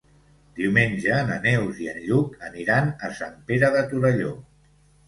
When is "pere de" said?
3.53-3.89